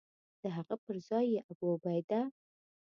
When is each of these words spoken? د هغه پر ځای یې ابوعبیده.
د 0.41 0.43
هغه 0.57 0.75
پر 0.83 0.95
ځای 1.07 1.25
یې 1.33 1.39
ابوعبیده. 1.51 2.19